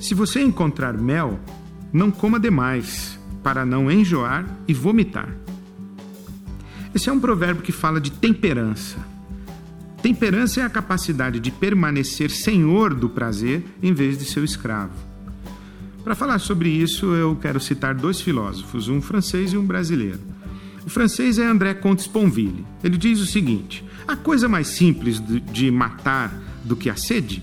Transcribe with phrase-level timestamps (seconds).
[0.00, 1.38] Se você encontrar mel,
[1.92, 5.28] não coma demais, para não enjoar e vomitar.
[6.94, 8.96] Esse é um provérbio que fala de temperança.
[10.02, 14.94] Temperança é a capacidade de permanecer senhor do prazer em vez de seu escravo.
[16.02, 20.20] Para falar sobre isso, eu quero citar dois filósofos, um francês e um brasileiro.
[20.86, 22.64] O francês é André Comte Sponville.
[22.82, 26.32] Ele diz o seguinte: a coisa mais simples de matar
[26.64, 27.42] do que a sede,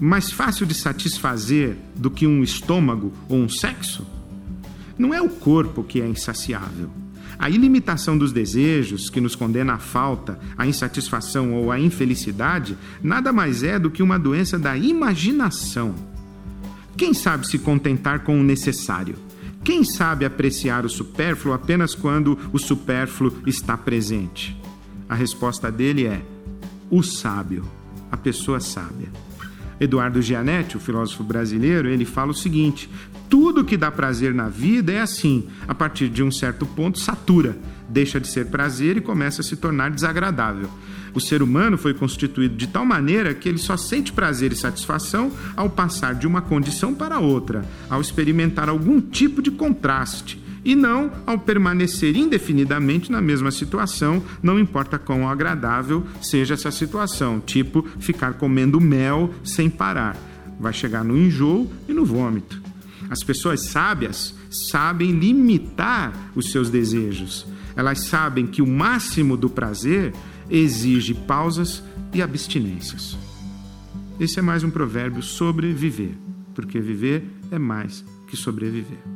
[0.00, 4.06] mais fácil de satisfazer do que um estômago ou um sexo,
[4.98, 6.90] não é o corpo que é insaciável.
[7.38, 13.32] A ilimitação dos desejos, que nos condena à falta, à insatisfação ou à infelicidade, nada
[13.32, 15.94] mais é do que uma doença da imaginação.
[16.96, 19.16] Quem sabe se contentar com o necessário?
[19.62, 24.56] Quem sabe apreciar o supérfluo apenas quando o supérfluo está presente?
[25.06, 26.22] A resposta dele é:
[26.90, 27.64] o sábio,
[28.10, 29.10] a pessoa sábia.
[29.78, 32.88] Eduardo Gianetti, o filósofo brasileiro, ele fala o seguinte:
[33.28, 37.56] tudo que dá prazer na vida é assim, a partir de um certo ponto satura,
[37.88, 40.70] deixa de ser prazer e começa a se tornar desagradável.
[41.12, 45.32] O ser humano foi constituído de tal maneira que ele só sente prazer e satisfação
[45.56, 51.12] ao passar de uma condição para outra, ao experimentar algum tipo de contraste e não
[51.24, 58.34] ao permanecer indefinidamente na mesma situação, não importa quão agradável seja essa situação, tipo ficar
[58.34, 60.16] comendo mel sem parar.
[60.58, 62.60] Vai chegar no enjoo e no vômito.
[63.08, 67.46] As pessoas sábias sabem limitar os seus desejos.
[67.76, 70.12] Elas sabem que o máximo do prazer
[70.50, 71.80] exige pausas
[72.12, 73.16] e abstinências.
[74.18, 76.18] Esse é mais um provérbio sobre viver,
[76.56, 79.15] porque viver é mais que sobreviver.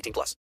[0.01, 0.29] 18 plus.